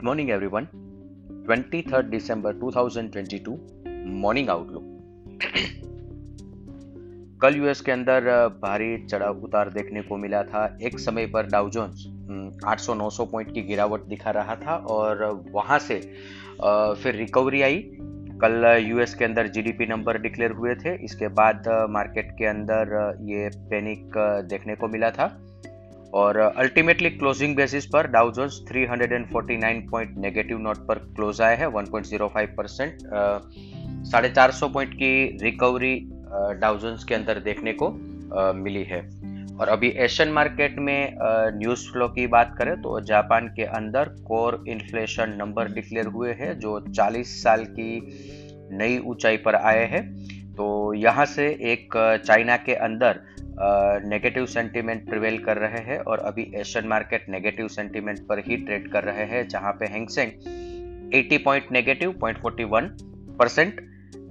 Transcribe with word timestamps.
Good 0.00 0.06
morning 0.06 0.30
everyone 0.30 0.66
23 1.46 2.04
दिसंबर 2.10 2.54
2022 2.54 3.56
morning 4.20 4.48
outlook 4.50 4.84
कल 7.42 7.56
US 7.56 7.80
के 7.80 7.92
अंदर 7.92 8.28
भारी 8.62 8.86
चढ़ाव 9.04 9.42
उतार 9.44 9.70
देखने 9.70 10.02
को 10.02 10.16
मिला 10.16 10.42
था। 10.42 10.64
एक 10.82 10.98
समय 10.98 11.26
पर 11.26 11.46
डाउ 11.46 11.68
जोन्स 11.70 12.06
800-900 12.66 13.26
पॉइंट 13.32 13.52
की 13.54 13.62
गिरावट 13.62 14.06
दिखा 14.08 14.30
रहा 14.30 14.54
था 14.56 14.76
और 14.90 15.24
वहाँ 15.52 15.78
से 15.78 16.00
फिर 17.02 17.14
रिकवरी 17.14 17.62
आई। 17.62 17.82
कल 18.42 18.64
यूएस 18.82 19.14
के 19.14 19.24
अंदर 19.24 19.48
जीडीपी 19.48 19.86
नंबर 19.86 20.20
डिक्लेयर 20.20 20.52
हुए 20.52 20.74
थे। 20.76 20.94
इसके 21.04 21.28
बाद 21.36 21.68
मार्केट 21.90 22.32
के 22.38 22.46
अंदर 22.46 22.96
ये 23.30 23.48
पैनिक 23.70 24.18
देखने 24.50 24.76
को 24.76 24.88
मिला 24.88 25.10
था। 25.10 25.28
और 26.14 26.36
अल्टीमेटली 26.36 27.10
क्लोजिंग 27.10 27.54
बेसिस 27.56 27.86
पर 27.86 28.06
Dow 28.06 28.30
Jones 28.32 28.60
349 28.68 29.80
point 29.90 30.16
negative 30.18 30.58
note 30.58 30.86
पर 30.86 30.98
क्लोज 31.16 31.40
आए 31.40 31.56
हैं 31.56 31.66
1.05 31.74 32.56
परसेंट 32.56 32.98
साढ़े 34.10 34.28
चार 34.28 34.50
सौ 34.50 34.68
पॉइंट 34.68 34.94
की 34.94 35.38
रिकवरी 35.42 35.94
डाउ 36.60 36.78
जोन्स 36.78 37.04
के 37.04 37.14
अंदर 37.14 37.40
देखने 37.40 37.72
को 37.72 37.90
मिली 38.54 38.82
है। 38.84 39.00
और 39.56 39.68
अभी 39.68 39.88
एशियन 39.98 40.28
मार्केट 40.32 40.76
में 40.78 41.16
न्यूज़ 41.58 41.88
फ्लो 41.92 42.08
की 42.08 42.26
बात 42.26 42.54
करें 42.58 42.74
तो 42.82 43.00
जापान 43.00 43.48
के 43.56 43.64
अंदर 43.78 44.08
कोर 44.26 44.62
इन्फ्लेशन 44.68 45.34
नंबर 45.38 45.72
डिक्लेयर 45.72 46.06
हुए 46.06 46.32
हैं, 46.32 46.58
जो 46.58 46.80
40 46.88 47.42
साल 47.42 47.64
की 47.70 47.90
नई 48.72 48.98
ऊंचाई 49.06 49.36
पर 49.36 49.54
आए 49.54 49.84
हैं। 49.86 50.04
तो 50.54 50.94
यहाँ 50.94 51.24
से 51.26 51.46
एक 51.72 51.94
चाइना 52.26 52.56
के 52.56 52.74
अंदर 52.76 53.20
नेगेटिव 54.08 54.46
सेंटीमेंट 54.46 55.08
प्रिवेल 55.08 55.38
कर 55.38 55.56
रहे 55.56 55.82
हैं 55.84 55.98
और 55.98 56.18
अभी 56.18 56.52
एशियन 56.56 56.86
मार्केट 56.88 57.28
नेगेटिव 57.28 57.68
सेंटीमेंट 57.68 58.18
पर 58.26 58.38
ही 58.38 58.56
ट्रेड 58.56 58.92
कर 58.92 59.04
रहे 59.04 59.24
हैं, 59.24 59.48
जहाँ 59.48 59.72
पे 59.72 59.86
Hang Seng 59.86 60.30
80 61.14 61.44
point 61.44 61.72
negative 61.72 62.12
point 62.12 62.38
percent 63.38 63.80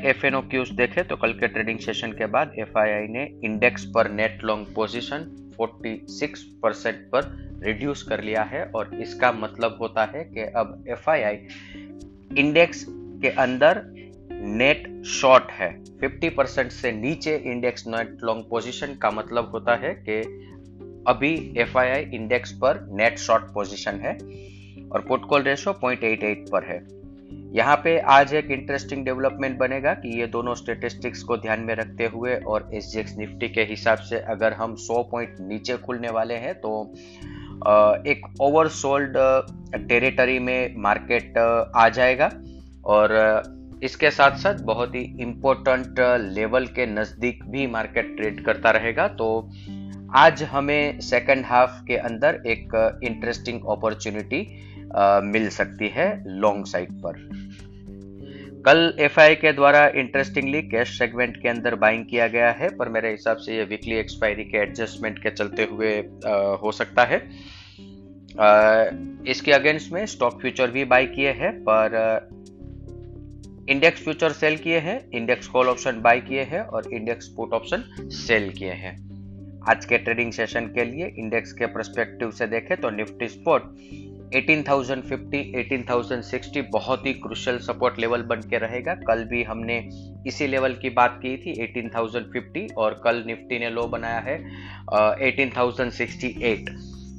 cues 0.50 0.70
देखे 0.70 1.02
तो 1.02 1.16
कल 1.16 1.32
के 1.32 1.48
ट्रेडिंग 1.48 1.78
सेशन 1.78 2.12
के 2.12 2.26
बाद 2.26 2.52
आई 2.58 3.08
ने 3.08 3.40
इंडेक्स 3.44 3.84
पर 3.94 4.10
नेट 4.10 4.44
लॉन्ग 4.44 4.66
पोजीशन 4.74 5.43
46 5.60 6.42
परसेंट 6.62 6.96
पर 6.96 7.50
रिड्यूस 7.62 8.02
कर 8.02 8.22
लिया 8.22 8.42
है 8.42 8.64
और 8.64 8.94
इसका 8.94 9.32
मतलब 9.32 9.78
होता 9.80 10.04
है 10.04 10.24
कि 10.24 10.40
अब 10.40 10.84
एफआईआई 10.88 11.34
इंडेक्स 12.38 12.86
के 12.88 13.28
अंदर 13.28 13.82
नेट 14.32 15.04
शॉर्ट 15.04 15.50
है। 15.50 15.84
50 15.84 16.30
परसेंट 16.36 16.72
से 16.72 16.92
नीचे 16.92 17.36
इंडेक्स 17.36 17.86
नेट 17.86 18.18
लॉन्ग 18.24 18.44
पोजीशन 18.50 18.94
का 18.94 19.10
मतलब 19.10 19.50
होता 19.50 19.74
है 19.74 19.94
कि 19.94 20.20
अभी 21.08 21.54
एफआईआई 21.56 22.02
इंडेक्स 22.02 22.52
पर 22.52 22.86
नेट 22.92 23.18
शॉर्ट 23.18 23.44
पोजीशन 23.44 24.00
है 24.00 24.14
और 24.88 25.00
पोर्टकोल 25.00 25.42
रेशो 25.42 25.72
0.88 25.72 26.50
पर 26.50 26.64
है। 26.64 27.03
यहाँ 27.54 27.74
पे 27.76 27.98
आज 28.10 28.32
एक 28.34 28.50
इंटरेस्टिंग 28.50 29.04
डेवलपमेंट 29.04 29.56
बनेगा 29.58 29.92
कि 29.94 30.18
ये 30.20 30.26
दोनों 30.26 30.54
स्टेटिस्टिक्स 30.54 31.22
को 31.22 31.36
ध्यान 31.36 31.60
में 31.60 31.74
रखते 31.74 32.06
हुए 32.06 32.34
और 32.36 32.68
एस 32.74 33.14
निफ्टी 33.18 33.48
के 33.48 33.62
हिसाब 33.62 33.98
से 33.98 34.18
अगर 34.30 34.52
हम 34.52 34.74
100 34.76 35.02
पॉइंट 35.10 35.36
नीचे 35.40 35.76
खुलने 35.76 36.10
वाले 36.10 36.34
हैं 36.34 36.54
तो 36.54 36.72
एक 38.06 38.26
ओवरसोल्ड 38.40 39.16
टेरिटरी 39.88 40.38
में 40.38 40.74
मार्केट 40.78 41.38
आ 41.76 41.88
जाएगा। 41.88 42.30
और 42.86 43.80
इसके 43.82 44.10
साथ 44.10 44.36
साथ 44.38 44.62
बहुत 44.64 44.94
ही 44.94 45.04
इम्पोर्टेंट 45.20 46.00
लेवल 46.34 46.66
के 46.66 46.86
नज़दीक 46.86 47.44
भी 47.44 47.66
मार्केट 47.66 48.14
ट्रेड 48.16 48.44
करता 48.44 48.70
रहेगा। 48.70 49.08
तो 49.08 49.50
आज 50.16 50.42
हमें 50.42 51.00
सेकंड 51.02 51.44
हाफ़ 51.46 51.82
के 51.84 51.96
अंदर 52.02 52.42
एक 52.46 53.00
इंटरेस्टिंग 53.04 53.60
अपॉर्चुनिटी 53.70 54.46
मिल 55.24 55.48
सकती 55.50 55.88
है 55.88 56.06
लॉन्ग 56.40 56.66
साइड 56.66 56.92
पर। 57.02 57.22
कल 58.66 58.94
एफआई 59.00 59.34
के 59.34 59.52
द्वारा 59.52 59.86
इंटरेस्टिंगली 59.88 60.62
कैश 60.62 60.98
सेगमेंट 60.98 61.36
के 61.42 61.48
अंदर 61.48 61.74
बाइंग 61.74 62.04
किया 62.04 62.26
गया 62.28 62.50
है 62.50 62.68
पर 62.76 62.88
मेरे 62.88 63.10
हिसाब 63.10 63.36
से 63.36 63.56
ये 63.56 63.64
वीकली 63.64 63.96
एक्सपायरी 63.96 64.44
के 64.44 64.58
एडजस्टमेंट 64.58 65.18
के 65.18 65.30
चलते 65.30 65.64
हुए 65.64 65.92
आ, 66.26 66.34
हो 66.54 66.72
सकता 66.72 67.04
है। 67.04 67.18
आ, 68.40 68.84
इसके 69.26 69.52
अगेंस्ट 69.52 69.92
में 69.92 70.06
स्टॉक 70.06 70.40
फ्यूचर 70.40 70.70
भी 70.70 70.84
बाई 70.84 71.06
किए 71.06 71.32
हैं 71.32 71.52
पर 71.68 72.28
इंडेक्स 73.68 74.02
फ्यूचर 74.02 74.32
सेल 74.32 74.56
किए 74.56 74.78
हैं 74.78 75.10
इंडेक्स 75.10 75.46
कॉल 75.46 75.68
ऑप्शन 75.68 76.00
बाय 76.00 76.20
किए 76.20 76.42
हैं 76.42 76.60
और 76.60 76.92
इंडेक्स 76.92 77.28
पुट 77.28 77.52
ऑप्शन 77.52 77.84
सेल 78.10 78.50
किए 78.50 78.72
हैं। 78.72 78.96
आज 79.68 79.84
के 79.84 79.98
ट्रेडिंग 79.98 80.32
सेशन 80.32 80.66
के 80.66 80.84
लिए 80.84 81.06
इंडेक्स 81.18 81.52
के 81.52 81.66
परस्पेक्टिव 81.66 82.30
से 82.30 82.46
देखें 82.46 82.76
तो 82.80 82.90
निफ्टी 82.90 83.28
स्पोर्ट 83.28 83.62
18,050, 84.34 85.54
18,060 85.54 86.64
बहुत 86.72 87.06
ही 87.06 87.12
क्रुशियल 87.12 87.58
सपोर्ट 87.58 87.98
लेवल 87.98 88.22
बन 88.22 88.36
के 88.36 88.58
रहेगा। 88.58 88.94
कल 88.94 89.24
भी 89.24 89.42
हमने 89.42 89.88
इसी 90.26 90.46
लेवल 90.46 90.74
की 90.74 90.90
बात 90.90 91.20
की 91.22 91.36
थी 91.36 91.54
18,050 91.62 92.74
और 92.76 93.00
कल 93.04 93.24
निफ्टी 93.26 93.58
ने 93.58 93.70
लो 93.70 93.82
बनाया 93.82 94.18
है 94.18 94.44
uh, 94.94 95.16
18,068 95.22 96.58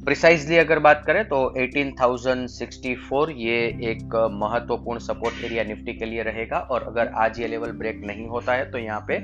प्रिसाइजली 0.06 0.58
अगर 0.58 0.80
बात 0.80 1.04
करें 1.06 1.26
तो 1.26 1.54
18,064 1.58 3.30
ये 3.30 3.58
एक 3.68 4.30
महत्वपूर्ण 4.32 5.00
सपोर्ट 5.00 5.44
एरिया 5.44 5.64
निफ्टी 5.64 5.94
के 5.94 6.06
लिए 6.06 6.24
रहेगा 6.24 6.58
और 6.58 6.84
अगर 6.84 7.08
आज 7.08 7.40
ये 7.40 7.48
लेवल 7.48 7.72
ब्रेक 7.72 8.02
नहीं 8.06 8.28
होता 8.28 8.54
है 8.54 8.72
तो 8.72 8.78
यहाँ 8.78 9.06
पे 9.08 9.18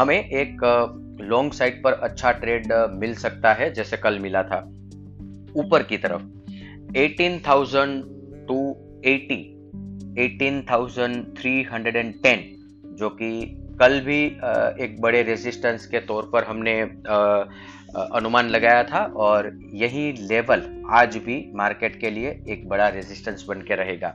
हमें 0.00 0.28
एक 0.30 0.58
लॉन्ग 1.20 1.52
साइड 1.52 1.82
पर 1.82 1.92
अच्छा 1.92 2.32
ट्रेड 2.32 2.72
मिल 2.72 3.14
सकता 3.14 3.52
है 3.52 3.72
जैसे 3.74 3.96
कल 3.96 4.18
मिला 4.18 4.42
था। 4.42 4.58
ऊपर 5.56 5.82
की 5.82 5.98
तरफ़। 5.98 6.41
18,000 6.96 7.88
टू 8.48 8.76
80 9.06 9.52
18,310 10.18 12.38
जो 12.98 13.08
कि 13.08 13.58
कल 13.80 14.00
भी 14.00 14.24
एक 14.84 14.96
बड़े 15.00 15.22
रेजिस्टेंस 15.22 15.86
के 15.86 16.00
तौर 16.00 16.30
पर 16.32 16.44
हमने 16.44 16.80
अनुमान 18.16 18.48
लगाया 18.48 18.84
था 18.84 19.12
और 19.16 19.60
यही 19.74 20.12
लेवल 20.12 20.84
आज 20.90 21.16
भी 21.16 21.52
मार्केट 21.54 22.00
के 22.00 22.10
लिए 22.10 22.44
एक 22.48 22.68
बड़ा 22.68 22.88
रेजिस्टेंस 22.88 23.44
बन 23.48 23.60
के 23.60 23.74
रहेगा। 23.74 24.14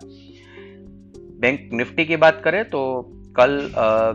बैंक 1.40 1.70
निफ्टी 1.74 2.06
की 2.06 2.16
बात 2.16 2.42
करें 2.44 2.66
तो 2.66 3.12
कल 3.40 3.72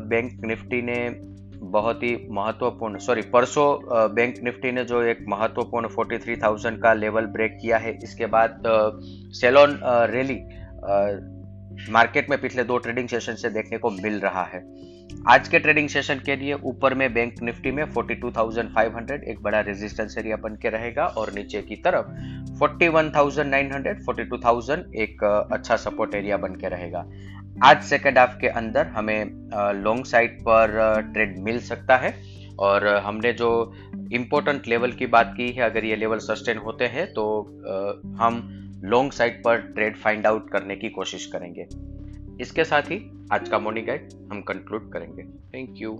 बैंक 0.09 0.45
निफ्टी 0.45 0.83
ने 0.83 1.32
बहुत 1.63 2.03
ही 2.03 2.17
महत्वपूर्ण 2.31 2.99
सॉरी 2.99 3.23
परसों 3.23 3.67
बैंक 4.15 4.39
निफ्टी 4.45 4.73
ने 4.73 4.85
जो 4.85 5.03
एक 5.03 5.25
महत्वपूर्ण 5.29 5.89
43,000 5.89 6.81
का 6.83 6.93
लेवल 6.95 7.27
ब्रेक 7.27 7.59
किया 7.63 7.79
है 7.79 7.99
इसके 8.03 8.27
बाद 8.27 8.63
सेलोन 9.33 9.79
रैली 10.11 10.41
मार्केट 11.93 12.31
में 12.31 12.41
पिछले 12.41 12.65
दो 12.65 12.79
ट्रेडिंग 12.79 13.09
सेशन 13.09 13.35
से 13.35 13.51
देखने 13.51 13.79
को 13.79 13.91
मिल 13.91 14.19
रहा 14.21 14.43
है। 14.45 14.65
आज 15.29 15.49
के 15.49 15.59
ट्रेडिंग 15.59 15.89
सेशन 15.89 16.21
के 16.27 16.37
लिए 16.37 16.55
ऊपर 16.55 16.95
में 16.95 17.13
बैंक 17.15 17.43
निफ्टी 17.43 17.71
में 17.71 17.85
42,500 17.85 19.23
एक 19.23 19.43
बड़ा 19.43 19.61
रेजिस्टेंस 19.61 20.19
एरिया 20.19 20.37
बन 20.37 20.57
के 20.57 20.71
रहेगा 20.71 21.05
और 21.07 21.33
नीचे 21.33 21.63
की 21.63 21.77
तरफ़ 21.77 22.07
41,900 22.63 24.01
42,000 24.07 24.95
एक 24.97 25.23
अच्छा 25.53 25.77
सपोर्ट 25.77 26.15
एरिया 26.15 26.37
बन 26.37 26.55
के 26.55 26.69
रहेगा। 26.69 27.01
आज 27.65 27.83
सेकेंड 27.83 28.19
हाफ़ 28.19 28.39
के 28.41 28.49
अंदर 28.49 28.87
हमें 28.87 29.81
लॉन्ग 29.83 30.05
साइड 30.05 30.41
पर 30.41 31.03
ट्रेड 31.13 31.39
मिल 31.39 31.59
सकता 31.61 31.97
है 31.97 32.15
और 32.59 32.87
हमने 33.05 33.33
जो 33.33 33.51
इम्पोर्टेंट 34.13 34.69
लेवल 34.69 34.93
की 34.93 35.07
बात 35.07 35.35
की 35.37 35.51
है 35.53 35.65
अगर 35.65 35.85
ये 35.85 35.97
लेवल 35.97 36.19
सस्टेन 36.19 36.59
होते 36.59 36.85
हैं 36.87 37.07
तो 37.13 37.25
हम 38.21 38.41
लॉन्ग 38.85 39.13
साइड 39.13 39.43
पर 39.45 39.57
ट्रेड 39.75 39.97
फाइंड 39.97 40.27
आउट 40.27 40.51
करने 40.51 40.77
की 40.77 40.89
कोशिश 40.91 41.27
करेंगे। 41.27 41.67
इसके 42.41 42.65
साथ 42.65 42.83
ही 42.83 43.05
आज 43.33 43.49
का 43.49 43.59
मॉर्निंग 43.59 43.87
गाइड 43.87 44.09
हम 44.33 44.43
कंक्लूड 44.43 44.91
करेंगे। 44.93 45.23
Thank 45.55 45.75
you 45.77 45.91